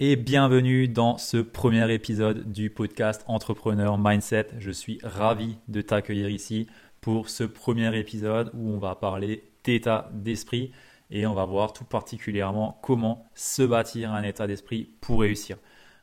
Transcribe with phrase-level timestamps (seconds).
[0.00, 4.48] et bienvenue dans ce premier épisode du podcast Entrepreneur Mindset.
[4.58, 6.66] Je suis ravi de t'accueillir ici
[7.00, 10.72] pour ce premier épisode où on va parler d'état d'esprit
[11.10, 15.58] et on va voir tout particulièrement comment se bâtir un état d'esprit pour réussir.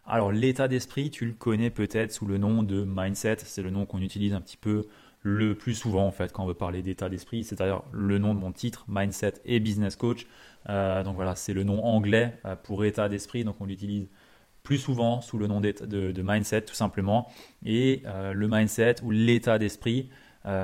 [0.06, 3.86] Alors l'état d'esprit, tu le connais peut-être sous le nom de mindset, c'est le nom
[3.86, 4.88] qu'on utilise un petit peu
[5.22, 7.44] le plus souvent en fait quand on veut parler d'état d'esprit.
[7.44, 10.28] C'est d'ailleurs le nom de mon titre, Mindset et Business Coach.
[10.70, 13.44] Euh, donc voilà, c'est le nom anglais euh, pour état d'esprit.
[13.44, 14.08] Donc on l'utilise
[14.64, 17.30] plus souvent sous le nom de, mindset tout simplement.
[17.66, 20.10] Et euh, le mindset ou l'état d'esprit,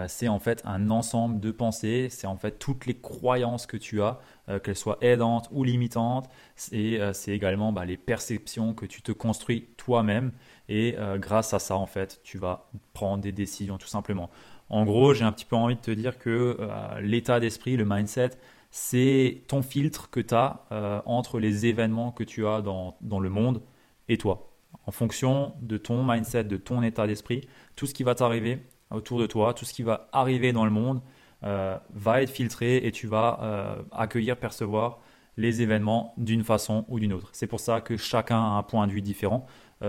[0.08, 4.02] c'est en fait un ensemble de pensées, c'est en fait toutes les croyances que tu
[4.02, 4.20] as,
[4.64, 6.28] qu'elles soient aidantes ou limitantes,
[6.72, 10.31] et c'est également bah, les perceptions que tu te construis toi-même.
[10.70, 14.30] Et grâce à ça, en fait, tu vas prendre des décisions tout simplement.
[14.70, 16.58] En gros, j'ai un petit peu envie de te dire que
[17.02, 18.31] l'état d'esprit, le mindset,
[18.78, 23.30] c'est ton filtre que tu as euh, entre les événements que tu as dans, le
[23.30, 23.62] monde
[24.09, 24.52] et toi.
[24.86, 28.59] En fonction de ton mindset, de ton état d'esprit, tout ce qui va t'arriver
[28.91, 31.02] autour de toi, tout ce qui va arriver dans le monde
[31.44, 35.00] euh, va être filtré et tu vas euh, accueillir, percevoir
[35.38, 37.30] les événements d'une façon ou d'une autre.
[37.33, 39.45] C'est pour ça que chacun a un point de vue différent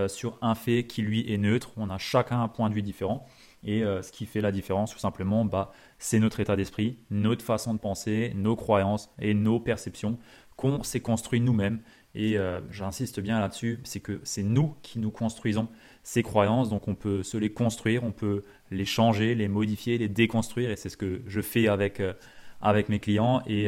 [0.07, 1.71] sur un fait qui lui est neutre.
[1.77, 3.25] On a chacun un point de vue différent.
[3.63, 7.43] Et euh, ce qui fait la différence, tout simplement, bah, c'est notre état d'esprit, notre
[7.43, 10.17] façon de penser, nos croyances et nos perceptions
[10.55, 11.81] qu'on s'est construit nous-mêmes.
[12.15, 15.67] Et euh, j'insiste bien là-dessus, c'est que c'est nous qui nous construisons
[16.07, 20.07] ces croyances, donc on peut se les construire, on peut les changer, les modifier, les
[20.07, 22.13] déconstruire, et c'est ce que je fais avec, euh,
[22.61, 23.41] avec mes clients.
[23.45, 23.67] Et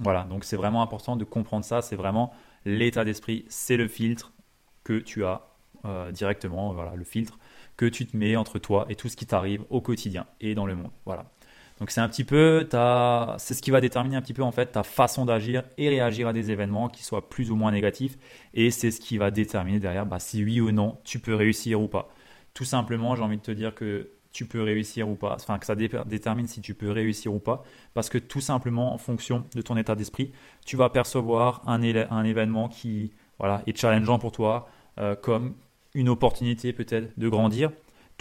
[0.00, 2.34] voilà, donc c'est vraiment important de comprendre ça, c'est vraiment
[2.66, 4.34] l'état d'esprit, c'est le filtre
[4.84, 5.40] que tu as
[6.12, 7.38] directement, voilà, le filtre
[7.78, 10.66] que tu te mets entre toi et tout ce qui t'arrive au quotidien et dans
[10.66, 10.90] le monde.
[11.06, 11.30] Voilà.
[11.80, 12.68] Donc c'est un petit peu,
[13.38, 16.28] c'est ce qui va déterminer un petit peu en fait ta façon d'agir et réagir
[16.28, 18.16] à des événements qui soient plus ou moins négatifs.
[18.54, 21.80] Et c'est ce qui va déterminer derrière bah, si oui ou non tu peux réussir
[21.80, 22.08] ou pas.
[22.54, 25.66] Tout simplement, j'ai envie de te dire que tu peux réussir ou pas, enfin que
[25.66, 27.64] ça détermine si tu peux réussir ou pas,
[27.94, 30.32] parce que tout simplement en fonction de ton état d'esprit,
[30.66, 34.68] tu vas percevoir un, événement qui voilà, est challengeant pour toi,
[34.98, 35.54] euh, comme
[35.94, 37.70] une opportunité peut-être de grandir,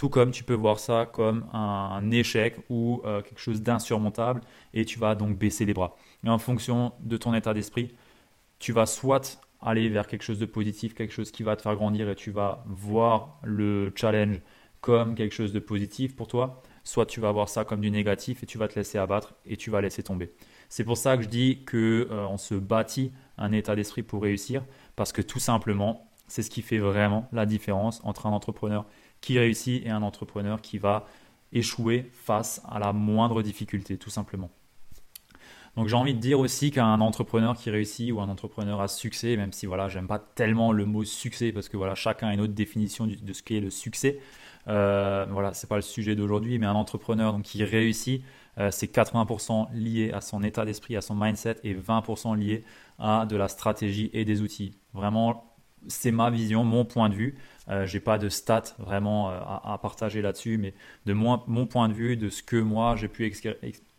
[0.03, 4.41] tout comme tu peux voir ça comme un, échec ou euh, quelque chose d'insurmontable
[4.73, 5.95] et tu vas donc baisser les bras.
[6.27, 7.93] En fonction de ton état d'esprit,
[8.59, 11.73] tu vas soit aller vers quelque chose de positif, quelque chose qui va te faire
[11.75, 14.41] grandir et tu vas voir le challenge
[14.81, 18.43] comme quelque chose de positif pour toi, soit tu vas voir ça comme du négatif
[18.43, 20.33] et tu vas te laisser abattre et tu vas laisser tomber.
[20.67, 24.23] C'est pour ça que je dis que euh, on se bâtit un état d'esprit pour
[24.23, 24.65] réussir
[24.97, 28.85] parce que tout simplement, c'est ce qui fait vraiment la différence entre un entrepreneur
[29.23, 31.07] qui réussit et un entrepreneur qui va
[31.53, 34.51] échouer face à la moindre difficulté, tout simplement.
[35.78, 39.38] Donc j'ai envie de dire aussi qu'un entrepreneur qui réussit ou un entrepreneur à succès,
[39.38, 42.41] même si voilà, j'aime pas tellement le mot succès parce que voilà, chacun a une
[42.41, 44.19] autre définition de ce qu'est le succès.
[44.67, 48.23] Euh, voilà, c'est pas le sujet d'aujourd'hui, mais un entrepreneur donc, qui réussit,
[48.57, 52.66] euh, c'est 80% lié à son état d'esprit, à son mindset et 20% lié
[53.00, 54.78] à de la stratégie et des outils.
[54.94, 55.52] Vraiment,
[55.88, 57.35] c'est ma vision, mon point de vue.
[57.69, 60.73] Euh, j'ai pas de stats vraiment euh, à, partager là-dessus, mais
[61.05, 63.31] de mon point de vue, de ce que moi j'ai pu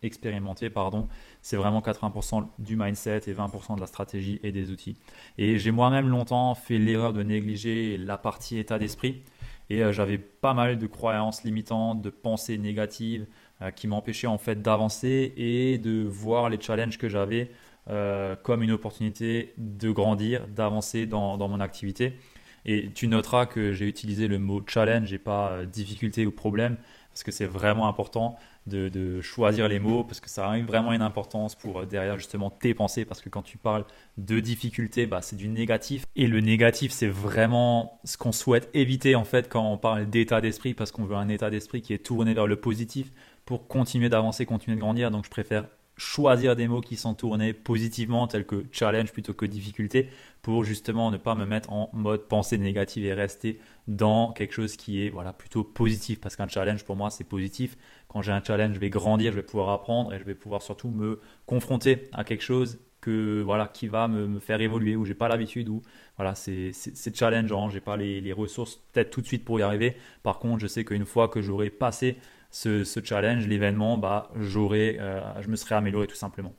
[0.03, 1.07] expérimenter, pardon,
[1.41, 4.97] c'est vraiment 80% du mindset et 20% de la stratégie et des outils.
[5.37, 9.23] Et j'ai moi-même longtemps fait l'erreur de négliger la partie état d'esprit.
[9.69, 13.25] Et euh, j'avais pas mal de croyances limitantes, de pensées négatives
[13.61, 17.51] euh, qui m'empêchaient en fait d'avancer et de voir les challenges que j'avais
[17.87, 22.17] euh, comme une opportunité de grandir, d'avancer dans, mon activité.
[22.65, 26.77] Et tu noteras que j'ai utilisé le mot challenge et pas euh, difficulté ou problème,
[27.09, 31.03] parce que c'est vraiment important de, choisir les mots, parce que ça a vraiment une
[31.03, 33.85] importance pour euh, derrière justement tes pensées, parce que quand tu parles
[34.17, 36.07] de difficulté, bah, c'est du négatif.
[36.15, 40.41] Et le négatif, c'est vraiment ce qu'on souhaite éviter en fait quand on parle d'état
[40.41, 43.11] d'esprit, parce qu'on veut un état d'esprit qui est tourné vers le positif
[43.45, 45.11] pour continuer d'avancer, continuer de grandir.
[45.11, 45.65] Donc je préfère
[45.97, 50.09] choisir des mots qui sont tournés positivement, tels que challenge plutôt que difficulté,
[50.41, 54.75] pour justement ne pas me mettre en mode pensée négative et rester dans quelque chose
[54.75, 56.19] qui est voilà plutôt positif.
[56.19, 57.77] Parce qu'un challenge pour moi c'est positif.
[58.07, 60.61] Quand j'ai un challenge, je vais grandir, je vais pouvoir apprendre et je vais pouvoir
[60.61, 65.13] surtout me confronter à quelque chose que voilà qui va me, faire évoluer où j'ai
[65.13, 65.83] pas l'habitude ou
[66.17, 66.71] voilà c'est
[67.13, 70.67] challengeant j'ai pas les, ressources peut-être tout de suite pour y arriver par contre je
[70.67, 72.17] sais qu'une fois que j'aurai passé
[72.55, 76.53] ce, challenge l'événement bah j'aurai euh, je me serai amélioré tout simplement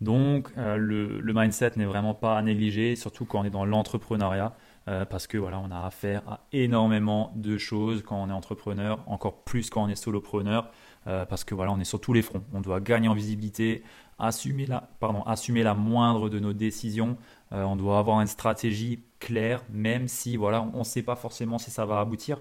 [0.00, 4.54] donc euh, le, mindset n'est vraiment pas à négliger surtout quand on est dans l'entrepreneuriat
[4.88, 9.00] euh, parce que voilà on a affaire à énormément de choses quand on est entrepreneur
[9.06, 10.70] encore plus quand on est solopreneur
[11.04, 13.82] parce que voilà on est sur tous les fronts on doit gagner en visibilité
[14.20, 17.16] assumer la, pardon, assumer la moindre de nos décisions.
[17.50, 21.72] On doit avoir une stratégie claire, même si voilà, on ne sait pas forcément si
[21.72, 22.38] ça va aboutir.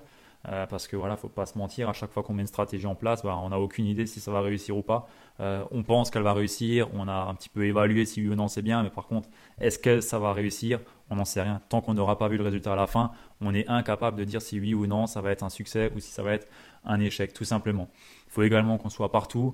[0.48, 2.88] Euh, parce que voilà, faut pas se mentir, à chaque fois qu'on met une stratégie
[2.88, 5.08] en place, bah, on n'a aucune idée si ça va réussir ou pas.
[5.40, 8.36] Euh, on pense qu'elle va réussir, on a un petit peu évalué si oui ou
[8.36, 9.30] non c'est bien, mais par contre,
[9.60, 10.80] est-ce que ça va réussir?
[11.10, 11.62] On n'en sait rien.
[11.70, 14.42] Tant qu'on n'aura pas vu le résultat à la fin, on est incapable de dire
[14.42, 16.48] si oui ou non ça va être un succès ou si ça va être
[16.86, 17.90] un échec, tout simplement.
[18.28, 19.54] Il faut également qu'on soit partout.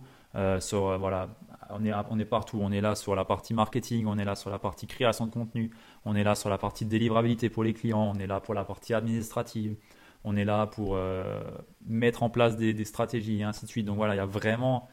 [0.59, 1.29] sur voilà
[1.69, 2.59] on est, on est partout.
[2.61, 5.31] On est là sur la partie marketing, on est là sur la partie création de
[5.31, 5.71] contenu,
[6.05, 8.63] on est là sur la partie délivrabilité pour les clients, on est là pour la
[8.63, 9.75] partie administrative,
[10.23, 11.41] on est là pour euh,
[11.85, 13.85] mettre en place des, stratégies et ainsi de suite.
[13.85, 14.89] Donc voilà, il y a vraiment,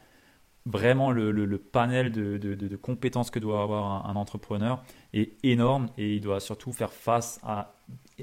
[0.65, 4.83] vraiment le, panel de, compétences que doit avoir un, entrepreneur
[5.13, 7.73] est énorme et il doit surtout faire face à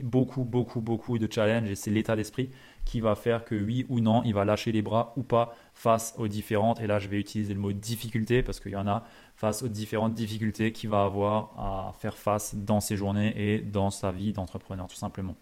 [0.02, 2.50] beaucoup, beaucoup, beaucoup de challenges et c'est l'état d'esprit
[2.84, 6.14] qui va faire que oui ou non, il va lâcher les bras ou pas face
[6.18, 9.04] aux différentes, et là je vais utiliser le mot difficulté parce qu'il y en a,
[9.36, 13.90] face aux différentes difficultés qu'il va avoir à faire face dans ses journées et dans
[13.90, 15.36] sa vie d'entrepreneur tout simplement.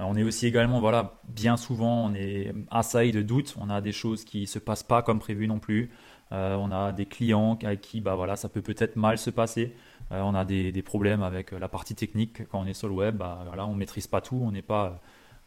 [0.00, 3.54] Euh, on est aussi également, voilà, bien souvent, on est assailli de doutes.
[3.60, 5.90] On a des choses qui ne se passent pas comme prévu non plus.
[6.32, 9.74] Euh, on a des clients avec qui, bah voilà, ça peut peut-être mal se passer.
[10.12, 13.16] Euh, on a des, problèmes avec la partie technique quand on est sur le web.
[13.16, 14.40] Bah, voilà, on maîtrise pas tout.
[14.42, 15.00] On n'est pas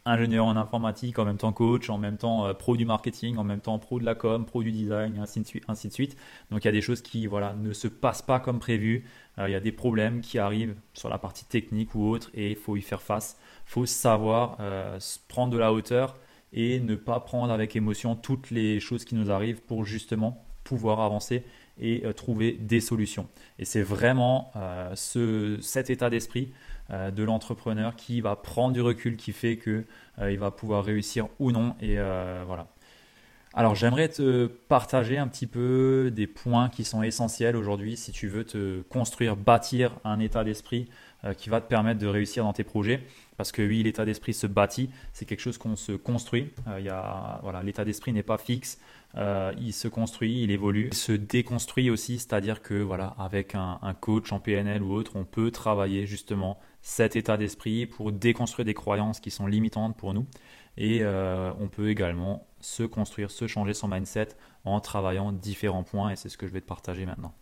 [0.06, 3.44] ingénieur en informatique, en même temps coach, en même temps euh, pro du marketing, en
[3.44, 6.16] même temps pro de la com, pro du design, ainsi de suite.
[6.50, 9.04] Donc il y a des choses qui voilà, ne se passent pas comme prévu.
[9.38, 12.50] Euh, il y a des problèmes qui arrivent sur la partie technique ou autre et
[12.50, 13.38] il faut y faire face.
[13.66, 14.98] Il faut savoir euh,
[15.28, 16.16] prendre de la hauteur
[16.52, 21.00] et ne pas prendre avec émotion toutes les choses qui nous arrivent pour justement pouvoir
[21.00, 21.44] avancer
[21.80, 23.26] et trouver des solutions.
[23.58, 24.52] Et c'est vraiment
[24.94, 26.52] ce, cet état d'esprit
[26.90, 29.84] euh, de l'entrepreneur qui va prendre du recul, qui fait que
[30.18, 31.74] euh, il va pouvoir réussir ou non.
[31.80, 32.66] Et euh, voilà.
[33.54, 38.28] Alors j'aimerais te partager un petit peu des points qui sont essentiels aujourd'hui si tu
[38.28, 40.88] veux te construire, bâtir un état d'esprit
[41.38, 43.00] qui va te permettre de réussir dans tes projets.
[43.38, 46.50] Parce que oui, l'état d'esprit se bâtit, c'est quelque chose qu'on se construit.
[46.78, 46.92] il
[47.42, 48.78] voilà, l'état d'esprit n'est pas fixe,
[49.16, 53.94] il se construit, il évolue, il se déconstruit aussi, c'est-à-dire que voilà, avec un, un,
[53.94, 58.74] coach en PNL ou autre, on peut travailler justement cet état d'esprit pour déconstruire des
[58.74, 60.26] croyances qui sont limitantes pour nous.
[60.76, 64.28] Et euh, on peut également se construire, se changer son mindset
[64.64, 67.32] en travaillant différents points, et c'est ce que je vais te partager maintenant.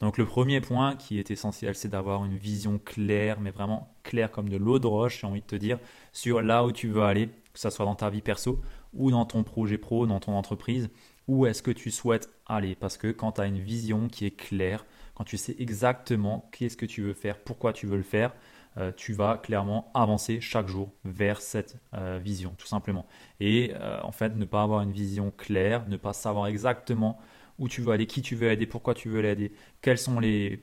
[0.00, 4.30] Donc le premier point qui est essentiel, c'est d'avoir une vision claire, mais vraiment claire
[4.30, 5.78] comme de l'eau de roche, j'ai envie de te dire,
[6.12, 8.60] sur là où tu veux aller, que ce soit dans ta vie perso
[8.92, 10.90] ou dans ton projet pro, dans ton entreprise,
[11.30, 12.74] où est-ce que tu souhaites aller?
[12.74, 14.84] Parce que quand tu as une vision qui est claire,
[15.14, 18.32] quand tu sais exactement qu'est-ce que tu veux faire, pourquoi tu veux le faire,
[18.78, 23.06] euh, tu vas clairement avancer chaque jour vers cette euh, vision, tout simplement.
[23.38, 27.16] Et euh, en fait, ne pas avoir une vision claire, ne pas savoir exactement
[27.60, 30.60] où tu veux aller, qui tu veux aider, pourquoi tu veux l'aider, quels sont les,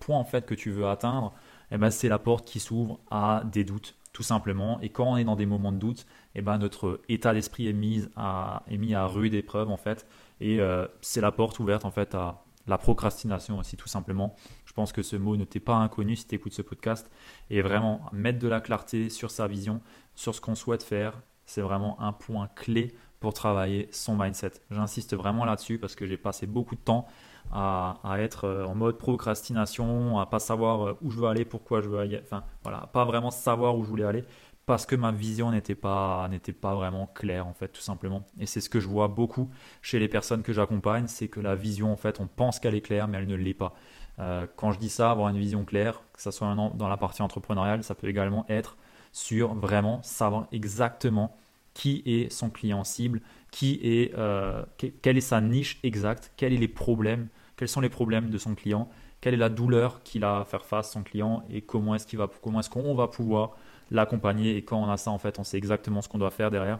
[0.00, 1.32] points en fait que tu veux atteindre,
[1.70, 4.80] eh ben, c'est la porte qui s'ouvre à des doutes, tout simplement.
[4.80, 7.72] Et quand on est dans des moments de doute, eh ben, notre état d'esprit est,
[7.72, 10.06] mis à, est mis à rude épreuve en fait.
[10.40, 10.58] Et
[11.00, 14.34] c'est la porte ouverte en fait à la procrastination aussi tout simplement.
[14.64, 17.10] Je pense que ce mot ne t'est pas inconnu si tu écoutes ce podcast.
[17.50, 19.80] Et vraiment, mettre de la clarté sur sa vision,
[20.14, 24.52] sur ce qu'on souhaite faire, c'est vraiment un point clé pour travailler son mindset.
[24.70, 27.06] J'insiste vraiment là-dessus parce que j'ai passé beaucoup de temps
[27.52, 31.80] à, être euh, en mode procrastination, à pas savoir euh, où je veux aller, pourquoi
[31.80, 34.24] je veux aller, enfin voilà, pas vraiment savoir où je voulais aller
[34.66, 36.30] parce que ma vision n'était pas,
[36.60, 38.24] pas vraiment claire en fait tout simplement.
[38.38, 39.50] Et c'est ce que je vois beaucoup
[39.82, 42.80] chez les personnes que j'accompagne, c'est que la vision en fait on pense qu'elle est
[42.80, 43.74] claire mais elle ne l'est pas.
[44.20, 47.22] Euh, quand je dis ça, avoir une vision claire, que ce soit dans la partie
[47.22, 48.76] entrepreneuriale, ça peut également être
[49.12, 51.36] sur vraiment savoir exactement
[51.74, 54.62] qui est son client cible, qui est, euh,
[55.02, 58.88] quelle est sa niche exacte, quels, sont les problèmes, de son client,
[59.20, 62.94] quelle est la douleur qu'il a à faire face son client et comment est-ce qu'on
[62.94, 63.56] va pouvoir
[63.90, 64.56] l'accompagner.
[64.56, 66.78] Et quand on a ça, en fait, on sait exactement ce qu'on doit faire derrière.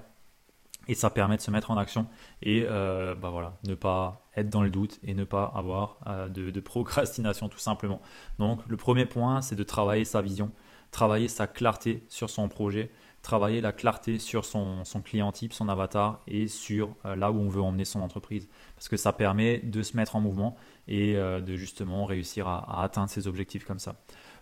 [0.89, 2.07] Et ça permet de se mettre en action
[2.43, 6.29] et euh, bah voilà, ne pas être dans le doute et ne pas avoir euh,
[6.29, 8.01] de, procrastination tout simplement.
[8.39, 10.51] Donc le premier point, c'est de travailler sa vision.
[10.91, 12.91] travailler sa clarté sur son projet,
[13.23, 17.49] travailler la clarté sur son, client type, son avatar et sur euh, là où on
[17.49, 18.49] veut emmener son entreprise.
[18.77, 20.57] Parce que ça permet de se mettre en mouvement
[20.89, 23.97] et euh, de justement réussir à, atteindre ses objectifs comme ça.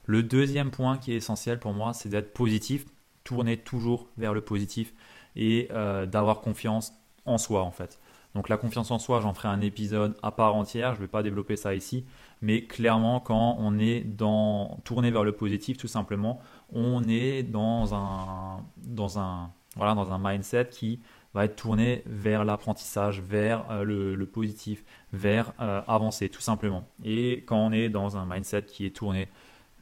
[0.07, 2.87] Le deuxième point qui est essentiel pour moi, c'est d'être positif,
[3.25, 4.95] tourner toujours vers le positif
[5.37, 6.93] et euh, d'avoir confiance
[7.27, 7.99] en soi en fait.
[8.35, 11.11] Donc la confiance en soi, j'en ferai un épisode à part entière, je ne vais
[11.11, 12.05] pas développer ça ici,
[12.41, 16.41] mais clairement quand on est dans tourné vers le positif tout simplement,
[16.73, 18.63] on est dans un
[20.19, 21.01] mindset qui
[21.35, 26.87] va être tourné vers l'apprentissage, vers euh, le, positif, vers euh, avancer tout simplement.
[27.05, 29.29] Et quand on est dans un mindset qui est tourné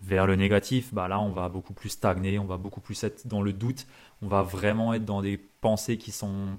[0.03, 3.27] vers le négatif, bah là on va beaucoup plus stagner, on va beaucoup plus être
[3.27, 3.87] dans le doute,
[4.23, 6.59] on va vraiment être dans des pensées qui sont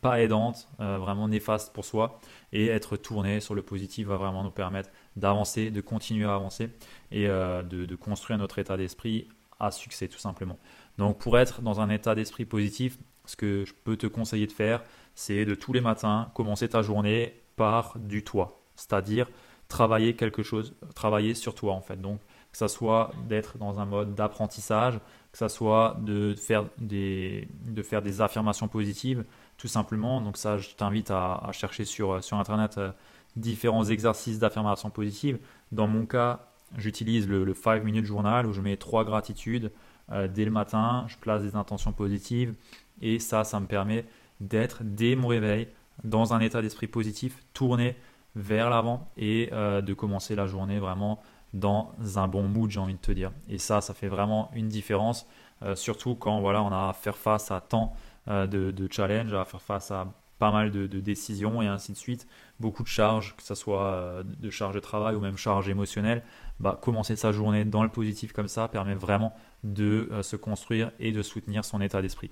[0.00, 2.18] pas aidantes, euh, vraiment néfastes pour soi,
[2.52, 6.70] et être tourné sur le positif va vraiment nous permettre d'avancer, de continuer à avancer
[7.12, 9.28] et de construire notre état d'esprit
[9.60, 10.58] à succès tout simplement.
[10.98, 14.52] Donc pour être dans un état d'esprit positif, ce que je peux te conseiller de
[14.52, 14.82] faire,
[15.14, 19.28] c'est de tous les matins commencer ta journée par du toi, c'est-à-dire
[19.68, 22.00] travailler quelque chose, travailler sur toi en fait.
[22.00, 22.20] Donc
[22.54, 25.00] que ça soit d'être dans un mode d'apprentissage,
[25.32, 29.24] que ça soit de faire des, de faire des affirmations positives,
[29.58, 30.20] tout simplement.
[30.20, 32.92] Donc ça, je t'invite à, chercher sur, Internet euh,
[33.34, 35.40] différents exercices d'affirmation positive.
[35.72, 39.70] Dans mon cas, j'utilise le, 5 minute journal où je mets trois gratitudes
[40.12, 42.54] euh, dès le matin, je place des intentions positives
[43.00, 44.04] et ça, ça me permet
[44.40, 45.68] d'être dès mon réveil
[46.02, 47.96] dans un état d'esprit positif, tourné
[48.36, 52.94] vers l'avant et euh, de commencer la journée vraiment dans un bon mood, j'ai envie
[52.94, 53.30] de te dire.
[53.48, 55.26] Et ça, ça fait vraiment une différence,
[55.62, 57.94] euh, surtout quand voilà, on a à faire face à tant
[58.26, 60.06] de, de challenges, à faire face à
[60.38, 62.26] pas mal de, décisions et ainsi de suite,
[62.60, 66.22] beaucoup de charges, que ce soit euh, de charges de travail ou même charges émotionnelles,
[66.60, 70.90] bah, commencer sa journée dans le positif comme ça permet vraiment de euh, se construire
[70.98, 72.30] et de soutenir son état d'esprit.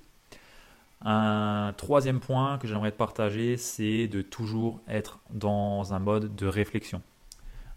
[1.01, 6.47] Un troisième point que j'aimerais te partager, c'est de toujours être dans un mode de
[6.47, 7.01] réflexion.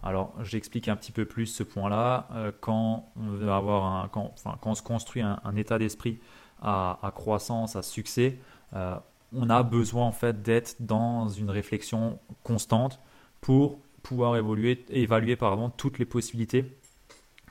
[0.02, 2.28] Alors, j'explique un petit peu plus ce point-là.
[2.32, 6.20] Euh, quand on quand on se construit un, état d'esprit
[6.62, 8.38] à, croissance, à succès,
[9.32, 13.00] on a besoin en fait d'être dans une réflexion constante
[13.40, 15.36] pour pouvoir évoluer, évaluer
[15.76, 16.64] toutes les possibilités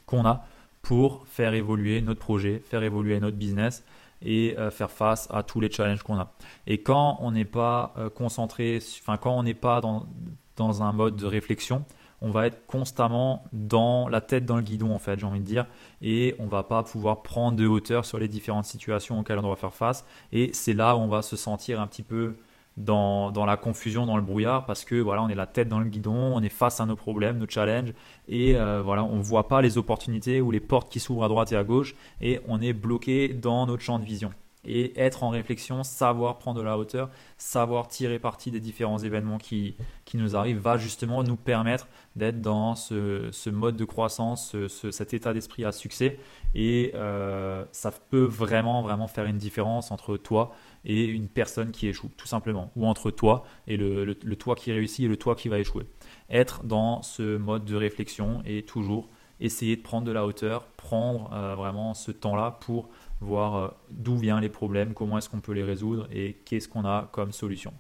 [0.06, 0.46] qu'on a
[0.82, 3.84] pour faire évoluer notre projet, faire évoluer notre business
[4.22, 6.32] et euh, faire face à tous les challenges qu'on a.
[6.68, 11.16] Et quand on n'est pas euh, concentré, enfin quand on n'est pas dans un mode
[11.16, 11.84] de réflexion,
[12.26, 15.46] on va être constamment dans la tête dans le guidon en fait, j'ai envie de
[15.46, 15.68] dire,
[16.02, 19.56] et on va pas pouvoir prendre de hauteur sur les différentes situations auxquelles on doit
[19.56, 20.06] faire face.
[20.32, 22.36] Et c'est là où on va se sentir un petit peu
[22.78, 25.86] dans, la confusion, dans le brouillard, parce que voilà, on est la tête dans le
[25.86, 27.94] guidon, on est face à nos problèmes, nos challenges,
[28.28, 31.28] et euh, voilà, on ne voit pas les opportunités ou les portes qui s'ouvrent à
[31.28, 34.32] droite et à gauche, et on est bloqué dans notre champ de vision
[34.68, 39.38] et être en réflexion, savoir prendre de la hauteur, savoir tirer parti des différents événements
[39.38, 44.56] qui, qui nous arrivent, va justement nous permettre d'être dans ce, ce, mode de croissance,
[44.92, 46.20] cet état d'esprit à succès.
[46.54, 50.54] Et euh, ça peut vraiment, vraiment faire une différence entre toi
[50.86, 52.72] et une personne qui échoue, tout simplement.
[52.76, 55.86] Ou entre toi et le, toi qui réussit et le toi qui va échouer.
[56.30, 59.10] Être dans ce mode de réflexion et toujours
[59.42, 62.90] essayer de prendre de la hauteur, prendre euh, vraiment ce temps-là pour
[63.22, 66.86] voir euh, d'où viennent les problèmes, comment est-ce qu'on peut les résoudre et qu'est-ce qu'on
[66.86, 67.74] a comme solution.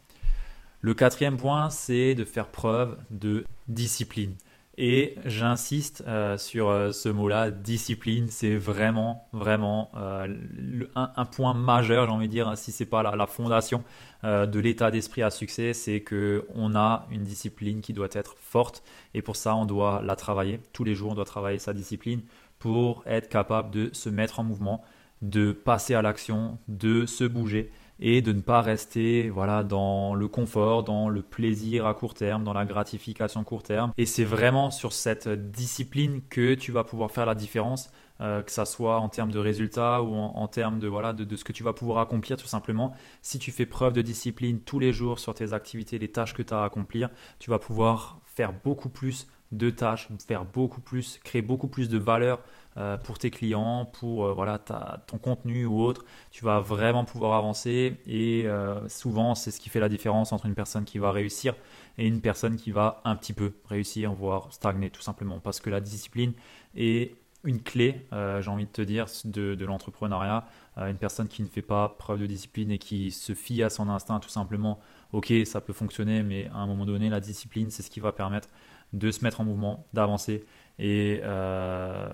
[0.81, 4.35] Le quatrième point, c'est de faire preuve de discipline.
[4.77, 12.11] Et j'insiste euh, sur euh, ce mot-là, discipline, c'est vraiment, vraiment un, point majeur, j'ai
[12.11, 13.83] envie de dire, si c'est pas la, fondation
[14.23, 18.83] de l'état d'esprit à succès, c'est que on a une discipline qui doit être forte,
[19.13, 20.59] et pour ça, on doit la travailler.
[20.73, 22.21] Tous les jours, on doit travailler sa discipline
[22.59, 24.83] pour être capable de se mettre en mouvement,
[25.29, 30.27] de passer à l'action, de se bouger et de ne pas rester voilà dans le
[30.27, 33.93] confort, dans le plaisir à court terme, dans la gratification court terme.
[33.97, 37.89] Et c'est vraiment sur cette discipline que tu vas pouvoir faire la différence,
[38.21, 41.35] euh, que ça soit en termes de résultats ou en, termes de voilà de, de,
[41.35, 42.93] ce que tu vas pouvoir accomplir tout simplement.
[43.21, 46.43] Si tu fais preuve de discipline tous les jours sur tes activités, les tâches que
[46.43, 51.19] tu as à accomplir, tu vas pouvoir faire beaucoup plus de tâches, faire beaucoup plus,
[51.23, 52.41] créer beaucoup plus de valeur
[52.77, 56.03] euh, pour tes clients, pour euh, voilà, ton contenu ou autre.
[56.31, 60.45] Tu vas vraiment pouvoir avancer et euh, souvent c'est ce qui fait la différence entre
[60.45, 61.55] une personne qui va réussir
[61.97, 65.39] et une personne qui va un petit peu réussir, voire stagner tout simplement.
[65.39, 66.33] Parce que la discipline
[66.75, 67.15] est
[67.45, 70.45] une clé, j'ai envie de te dire, de, de l'entrepreneuriat.
[70.77, 73.87] une personne qui ne fait pas preuve de discipline et qui se fie à son
[73.87, 74.79] instinct tout simplement,
[75.13, 78.11] ok, ça peut fonctionner, mais à un moment donné, la discipline, c'est ce qui va
[78.11, 78.49] permettre
[78.93, 80.45] de se mettre en mouvement, d'avancer
[80.79, 81.21] Et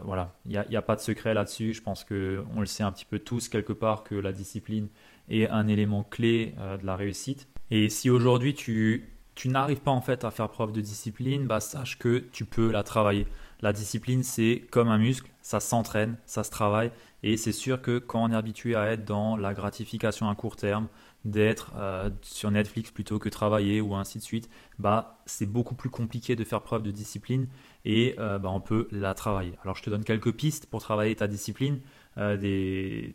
[0.04, 1.74] voilà, il n'y a, pas de secret là-dessus.
[1.74, 4.88] Je pense qu'on le sait un petit peu tous quelque part que la discipline
[5.30, 7.48] est un élément clé de la réussite.
[7.72, 11.60] Et si aujourd'hui tu, tu n'arrives pas en fait à faire preuve de discipline, bah,
[11.60, 13.28] sache que tu peux la travailler.
[13.62, 16.92] La discipline, c'est comme un muscle, ça s'entraîne, ça se travaille.
[17.24, 20.56] Et c'est sûr que quand on est habitué à être dans la gratification à court
[20.56, 20.88] terme,
[21.24, 24.50] d'être euh, sur Netflix plutôt que travailler ou ainsi de suite,
[24.80, 27.48] bah, c'est beaucoup plus compliqué de faire preuve de discipline
[27.86, 29.54] et euh, bah, on peut la travailler.
[29.64, 31.80] Alors je te donne quelques pistes pour travailler ta discipline.
[32.18, 32.38] Euh,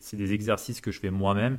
[0.00, 1.58] c'est des exercices que je fais moi-même.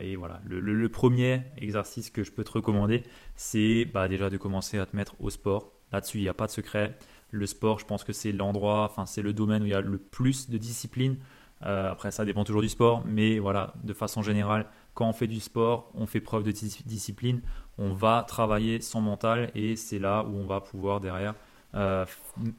[0.00, 3.02] et voilà, le, premier exercice que je peux te recommander,
[3.34, 5.72] c'est bah, déjà de commencer à te mettre au sport.
[5.92, 6.96] Là-dessus, il n'y a pas de secret.
[7.30, 9.80] Le sport, je pense que c'est l'endroit, enfin c'est le domaine où il y a
[9.80, 11.16] le plus de discipline.
[11.64, 15.26] Euh, après, ça dépend toujours du sport, mais voilà, de façon générale, quand on fait
[15.26, 17.40] du sport, on fait preuve de discipline,
[17.78, 21.34] on va travailler son mental et c'est là où on va pouvoir derrière euh,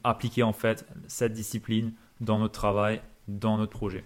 [0.04, 4.04] appliquer en fait cette discipline dans notre travail, dans notre projet.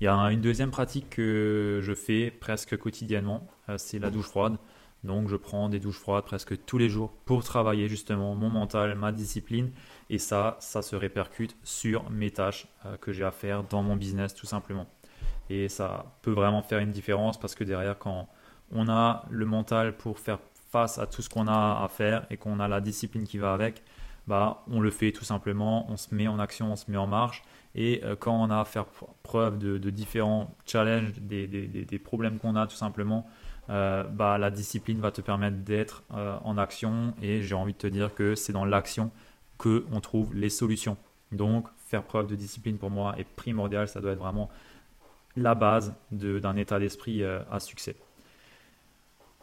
[0.00, 4.26] Il y a une deuxième pratique que je fais presque quotidiennement, euh, c'est la douche
[4.26, 4.56] froide.
[5.04, 8.94] Donc je prends des douches froides presque tous les jours pour travailler justement mon mental,
[8.96, 9.70] ma discipline.
[10.10, 13.96] Et ça, ça se répercute sur mes tâches euh, que j'ai à faire dans mon
[13.96, 14.86] business tout simplement.
[15.48, 18.28] Et ça peut vraiment faire une différence parce que derrière, quand
[18.72, 20.40] on a le mental pour faire
[20.70, 23.54] face à tout ce qu'on a à faire et qu'on a la discipline qui va
[23.54, 23.82] avec,
[24.26, 27.06] bah, on le fait tout simplement, on se met en action, on se met en
[27.06, 27.42] marche.
[27.74, 28.86] Et euh, quand on a à faire
[29.22, 33.26] preuve de, différents challenges, des, problèmes qu'on a tout simplement,
[33.68, 37.78] euh, bah, la discipline va te permettre d'être euh, en action et j'ai envie de
[37.78, 39.10] te dire que c'est dans l'action
[39.58, 40.96] que on trouve les solutions.
[41.32, 44.48] Donc faire preuve de discipline pour moi est primordial, ça doit être vraiment
[45.36, 47.96] la base d'un état d'esprit à succès.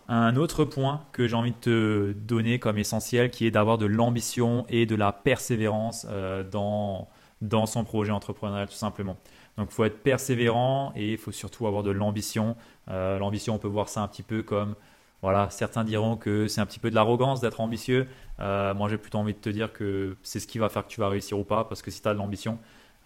[0.08, 3.86] Un autre point que j'ai envie de te donner comme essentiel qui est d'avoir de
[3.86, 6.06] l'ambition et de la persévérance
[6.52, 7.08] dans,
[7.42, 9.18] dans son projet entrepreneurial tout simplement.
[9.58, 12.56] Donc il faut être persévérant et il faut surtout avoir de l'ambition.
[12.90, 14.76] Euh, l'ambition, on peut voir ça un petit peu comme,
[15.22, 18.08] voilà, certains diront que c'est un petit peu de l'arrogance d'être ambitieux.
[18.40, 20.92] Euh, moi, j'ai plutôt envie de te dire que c'est ce qui va faire que
[20.92, 22.58] tu vas réussir ou pas, parce que si tu as de l'ambition,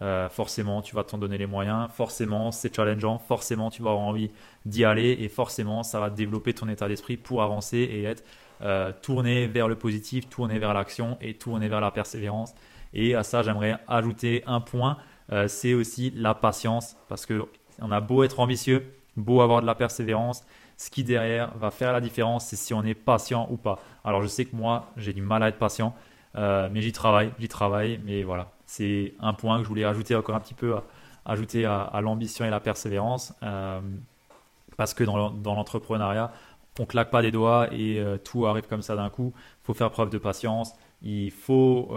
[0.01, 4.05] euh, forcément, tu vas t'en donner les moyens, forcément, c'est challengeant, forcément, tu vas avoir
[4.05, 4.31] envie
[4.65, 5.17] d'y aller.
[5.19, 8.23] Et forcément, ça va développer ton état d'esprit pour avancer et être
[9.03, 12.55] tourné vers le positif, tourné vers l'action et tourné vers la persévérance.
[12.93, 14.97] Et à ça, j'aimerais ajouter un point.
[15.31, 17.45] Euh, c'est aussi la patience, parce que
[17.79, 20.43] on a beau être ambitieux, beau avoir de la persévérance,
[20.77, 23.79] ce qui derrière va faire la différence, c'est si on est patient ou pas.
[24.03, 25.93] Alors je sais que moi, j'ai du mal à être patient,
[26.36, 30.15] euh, mais j'y travaille, j'y travaille, mais voilà, c'est un point que je voulais ajouter
[30.15, 30.75] encore un petit peu,
[31.25, 33.82] ajouter à, l'ambition et la persévérance, euh,
[34.77, 36.32] parce que dans, l'entrepreneuriat,
[36.80, 39.34] on claque pas des doigts et tout arrive comme ça d'un coup.
[39.36, 41.89] Il faut faire preuve de patience, il faut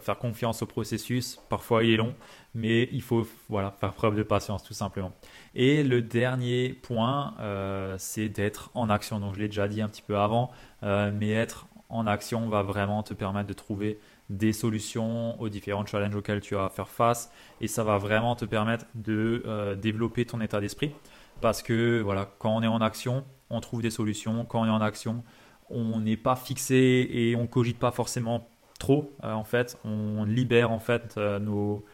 [0.00, 1.38] faire confiance au processus.
[1.48, 2.16] Parfois, il est long,
[2.54, 5.12] mais il faut voilà, faire preuve de patience tout simplement.
[5.54, 9.20] Et le dernier point, euh, c'est d'être en action.
[9.20, 10.50] Donc je l'ai déjà dit un petit peu avant,
[10.82, 13.98] euh, mais être en action va vraiment te permettre de trouver
[14.30, 17.30] des solutions aux différents challenges auxquels tu as à faire face.
[17.60, 20.92] Et ça va vraiment te permettre de euh, développer ton état d'esprit.
[21.40, 24.44] Parce que voilà quand on est en action on trouve des solutions.
[24.44, 25.22] Quand on est en action
[25.70, 29.78] on n'est pas fixé et on cogite pas forcément trop en fait.
[29.84, 31.84] On libère en fait nos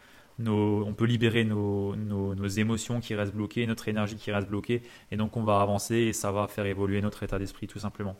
[0.49, 5.37] on peut libérer nos, émotions qui restent bloquées, notre énergie qui reste bloquée, et donc
[5.37, 8.15] on va avancer et ça va faire évoluer notre état d'esprit tout simplement.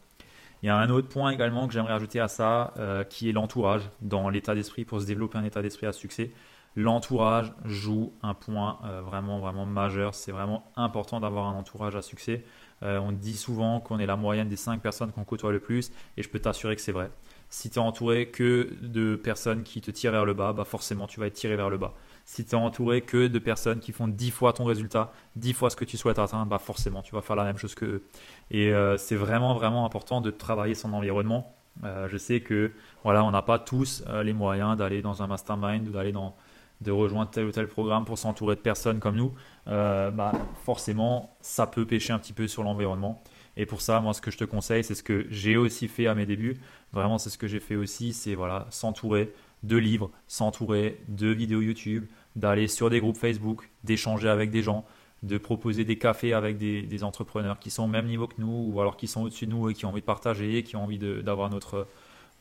[0.64, 3.32] Il y a un autre point également que j'aimerais ajouter à ça, euh, qui est
[3.32, 6.32] l'entourage dans l'état d'esprit pour se développer un état d'esprit à succès.
[6.76, 10.14] L'entourage joue un point euh, vraiment vraiment majeur.
[10.16, 12.46] C'est vraiment important d'avoir un entourage à succès.
[12.84, 15.92] Euh, on dit souvent qu'on est la moyenne des 5 personnes qu'on côtoie le plus,
[16.16, 17.12] et je peux t'assurer que c'est vrai.
[17.52, 21.06] Si tu es entouré que de personnes qui te tirent vers le bas, bah forcément
[21.06, 21.94] tu vas être tiré vers le bas
[22.26, 25.70] si tu es entouré que de personnes qui font 10 fois ton résultat, 10 fois
[25.70, 28.04] ce que tu souhaites atteindre, bah forcément, tu vas faire la même chose qu'eux.
[28.52, 31.56] Et euh, c'est vraiment, vraiment important de travailler son environnement.
[31.84, 32.72] Euh, je sais que
[33.04, 36.36] voilà, on n'a pas tous euh, les moyens d'aller dans un mastermind ou d'aller dans
[36.82, 39.34] de rejoindre tel ou tel programme pour s'entourer de personnes comme nous.
[39.68, 40.32] bah
[40.66, 43.22] forcément, ça peut pêcher un petit peu sur l'environnement.
[43.58, 46.08] Et pour ça, moi, ce que je te conseille, c'est ce que j'ai aussi fait
[46.08, 46.58] à mes débuts.
[46.94, 49.34] Vraiment, c'est ce que j'ai fait aussi, c'est voilà, s'entourer
[49.64, 54.86] de livres, s'entourer de vidéos YouTube, d'aller sur des groupes Facebook, d'échanger avec des gens,
[55.24, 58.82] de proposer des cafés avec des, entrepreneurs qui sont au même niveau que nous ou
[58.82, 60.98] alors qui sont au-dessus de nous et qui ont envie de partager, qui ont envie
[60.98, 61.88] d'avoir notre.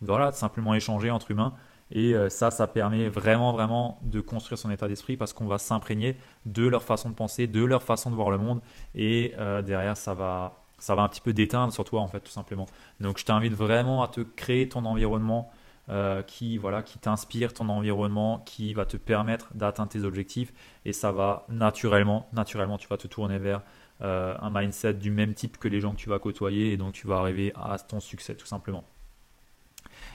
[0.02, 1.52] Voilà, simplement échanger entre humains.
[1.92, 5.58] Et euh, ça, ça permet vraiment, vraiment de construire son état d'esprit parce qu'on va
[5.58, 8.60] s'imprégner de leur façon de penser, de leur façon de voir le monde.
[8.94, 12.20] Et euh, derrière, ça va, ça va un petit peu déteindre sur toi, en fait,
[12.20, 12.66] tout simplement.
[13.00, 15.50] Donc, je t'invite vraiment à te créer ton environnement
[15.90, 20.52] euh, qui voilà, qui t'inspire ton environnement, qui va te permettre d'atteindre tes objectifs
[20.84, 23.62] et ça va naturellement, naturellement, tu vas te tourner vers
[24.02, 26.92] euh, un mindset du même type que les gens que tu vas côtoyer et donc
[26.92, 28.84] tu vas arriver à ton succès tout simplement.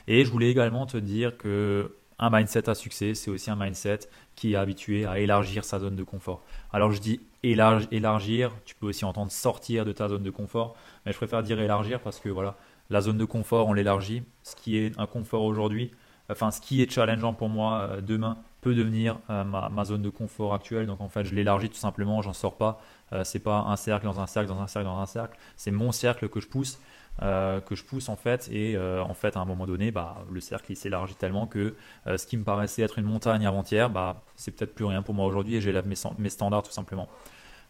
[0.08, 4.00] Et je voulais également te dire que un mindset à succès, c'est aussi un mindset
[4.36, 6.42] qui est habitué à élargir sa zone de confort.
[6.72, 10.76] Alors je dis élargir, tu peux aussi entendre sortir de ta zone de confort,
[11.06, 12.56] mais je préfère dire élargir parce que voilà,
[12.90, 14.24] la zone de confort, on l'élargit.
[14.44, 15.92] Ce qui est un confort aujourd'hui,
[16.30, 20.10] enfin ce qui est challengeant pour moi euh, demain peut devenir euh, ma, zone de
[20.10, 20.88] confort actuelle.
[20.88, 22.82] Donc en fait, je l'élargis tout simplement, j'en sors pas.
[23.14, 25.38] Euh, c'est pas un cercle dans un cercle dans un cercle dans un cercle.
[25.56, 26.80] C'est mon cercle que je pousse.
[27.22, 30.74] Que je pousse en fait et en fait à un moment donné bah, le cercle
[30.74, 31.76] il s'élargit tellement que
[32.06, 35.26] ce qui me paraissait être une montagne avant-hier bah, c'est peut-être plus rien pour moi
[35.26, 37.08] aujourd'hui et j'élève mes, standards tout simplement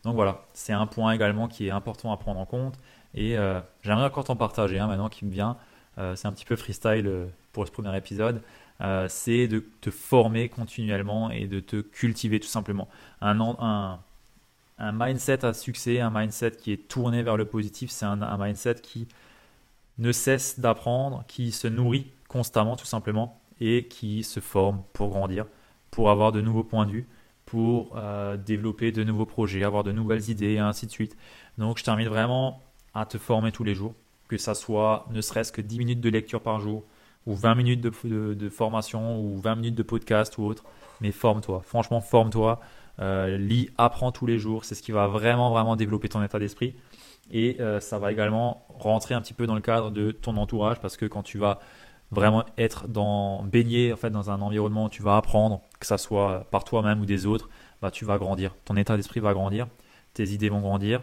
[0.04, 2.76] donc voilà c'est un point également qui est important à prendre en compte
[3.16, 5.58] et euh, j'aimerais encore t'en partager un maintenant qui me vient.
[5.98, 8.42] Euh, c'est un petit peu freestyle euh, pour ce premier épisode.
[9.08, 12.90] c'est de te former continuellement et de te cultiver tout simplement.
[13.22, 13.40] Un,
[14.78, 18.76] un, mindset à succès, un mindset qui est tourné vers le positif, c'est un mindset
[18.76, 19.08] qui
[19.98, 25.46] ne cesse d'apprendre, qui se nourrit constamment tout simplement et qui se forme pour grandir,
[25.92, 27.08] pour avoir de nouveaux points de vue,
[27.46, 27.98] pour
[28.46, 31.16] développer de nouveaux projets, avoir de nouvelles idées et ainsi de suite.
[31.58, 32.62] Donc je t'invite vraiment
[32.94, 33.94] à te former tous les jours,
[34.28, 36.84] que ça soit ne serait-ce que 10 minutes de lecture par jour,
[37.26, 40.64] ou 20 minutes de, formation, ou 20 minutes de podcast ou autre.
[41.02, 42.60] Mais forme-toi, franchement, forme-toi,
[43.00, 46.40] euh, lis, apprends tous les jours, c'est ce qui va vraiment, vraiment développer ton état
[46.40, 46.76] d'esprit.
[47.32, 50.80] Et euh, ça va également rentrer un petit peu dans le cadre de ton entourage,
[50.80, 51.60] parce que quand tu vas
[52.12, 55.98] vraiment être dans, baigné en fait, dans un environnement où tu vas apprendre, que ça
[55.98, 57.50] soit par toi-même ou des autres,
[57.82, 58.56] bah, tu vas grandir.
[58.66, 59.68] Ton état d'esprit va grandir,
[60.14, 61.02] tes idées vont grandir,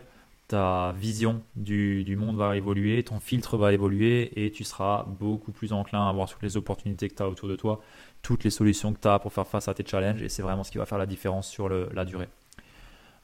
[0.48, 5.72] ta vision du, monde va évoluer, ton filtre va évoluer et tu seras beaucoup plus
[5.72, 7.80] enclin à voir toutes les opportunités que tu as autour de toi,
[8.22, 10.62] toutes les solutions que tu as pour faire face à tes challenges et c'est vraiment
[10.62, 12.28] ce qui va faire la différence sur la durée.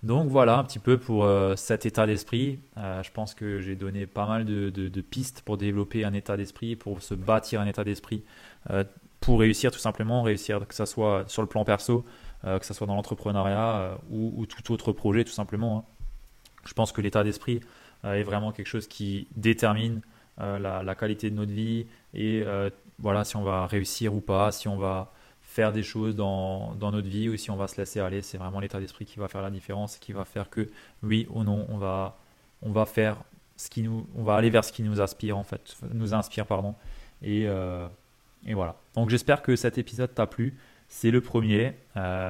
[0.04, 2.60] Donc voilà un petit peu pour euh, cet état d'esprit.
[2.76, 6.76] Euh, je pense que j'ai donné pas mal de, pistes pour développer un état d'esprit,
[6.76, 8.22] pour se bâtir un état d'esprit,
[8.70, 8.84] euh,
[9.20, 12.04] pour réussir tout simplement, réussir que ce soit sur le plan perso,
[12.44, 15.78] que ce soit dans l'entrepreneuriat ou, tout autre projet tout simplement.
[15.78, 15.84] Hein.
[16.64, 17.58] Je pense que l'état d'esprit
[18.04, 20.02] est vraiment quelque chose qui détermine
[20.40, 22.44] euh, la, qualité de notre vie et
[23.00, 25.12] voilà si on va réussir ou pas, si on va
[25.58, 28.22] faire des choses dans, notre vie ou si on va se laisser aller.
[28.22, 30.68] C'est vraiment l'état d'esprit qui va faire la différence, qui va faire que
[31.02, 32.16] oui ou non, on va,
[32.62, 33.16] on va faire
[33.56, 36.46] ce qui nous, on va aller vers ce qui nous inspire en fait, nous inspire
[36.46, 36.76] pardon.
[37.22, 37.48] Et,
[38.46, 38.76] et voilà.
[38.94, 40.56] Donc j'espère que cet épisode t'a plu.
[40.86, 41.74] C'est le premier.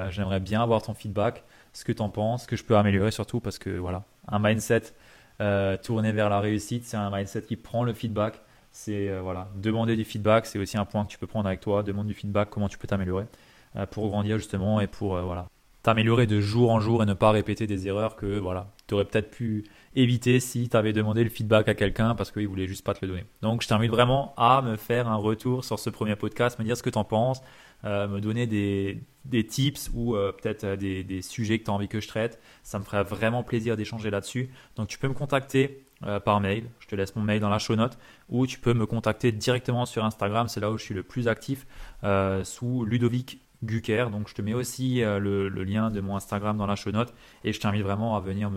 [0.09, 3.41] J'aimerais bien avoir ton feedback, ce que tu en penses, que je peux améliorer surtout
[3.41, 4.95] parce que voilà, un mindset
[5.41, 8.41] euh, tourné vers la réussite, c'est un mindset qui prend le feedback.
[8.81, 11.59] C'est euh, voilà, demander du feedback, c'est aussi un point que tu peux prendre avec
[11.59, 11.83] toi.
[11.83, 13.25] Demande du feedback, comment tu peux t'améliorer
[13.75, 15.49] euh, pour grandir justement et pour voilà
[15.83, 19.05] t'améliorer de jour en jour et ne pas répéter des erreurs que voilà, tu aurais
[19.05, 19.65] peut-être pu
[19.95, 22.99] éviter si tu avais demandé le feedback à quelqu'un parce qu'il voulait juste pas te
[23.03, 23.25] le donner.
[23.43, 26.77] Donc je t'invite vraiment à me faire un retour sur ce premier podcast, me dire
[26.77, 27.41] ce que tu en penses,
[27.85, 31.71] euh, me donner des, des tips ou euh, peut-être euh, des, des, sujets que tu
[31.71, 32.41] as envie que je traite.
[32.65, 34.51] Ça me ferait vraiment plaisir d'échanger là-dessus.
[34.77, 35.87] Donc tu peux me contacter
[36.25, 38.87] par mail, je te laisse mon mail dans la show note, ou tu peux me
[38.87, 41.67] contacter directement sur Instagram, c'est là où je suis le plus actif,
[42.45, 44.11] sous Ludovic Gucker.
[44.11, 47.13] Donc je te mets aussi le, le, lien de mon Instagram dans la show note
[47.43, 48.51] et je t'invite vraiment à venir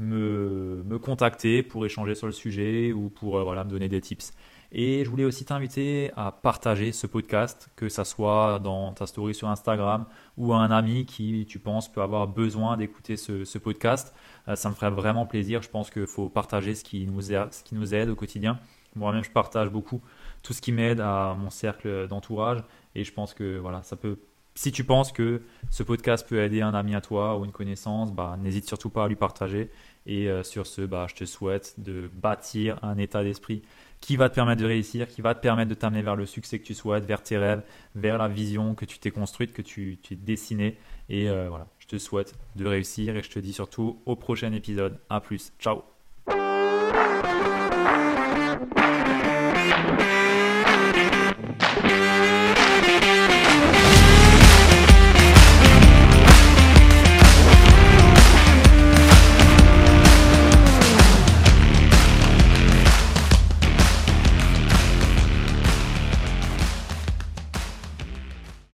[0.00, 4.32] me, contacter pour échanger sur le sujet ou pour me donner des tips.
[4.72, 9.34] Et je voulais aussi t'inviter à partager ce podcast, que ça soit dans ta story
[9.34, 10.06] sur Instagram
[10.36, 14.14] ou à un ami qui, tu penses, peut avoir besoin d'écouter ce, podcast.
[14.46, 15.60] Euh, ça me ferait vraiment plaisir.
[15.62, 18.60] Je pense qu'il faut partager ce qui, nous aide, ce qui nous aide au quotidien.
[18.94, 20.00] Moi-même, je partage beaucoup
[20.42, 22.62] tout ce qui m'aide à mon cercle d'entourage.
[22.94, 24.18] Et je pense que voilà, ça peut.
[24.54, 28.12] Si tu penses que ce podcast peut aider un ami à toi ou une connaissance,
[28.12, 29.70] bah, n'hésite surtout pas à lui partager.
[30.06, 33.62] Et euh, sur ce, bah, je te souhaite de bâtir un état d'esprit
[34.00, 36.58] qui va te permettre de réussir, qui va te permettre de t'amener vers le succès
[36.58, 37.62] que tu souhaites, vers tes rêves,
[37.94, 40.78] vers la vision que tu t'es construite, que tu t'es dessinée.
[41.08, 44.52] Et euh, voilà, je te souhaite de réussir et je te dis surtout au prochain
[44.52, 44.98] épisode.
[45.08, 45.52] À plus.
[45.58, 45.99] Ciao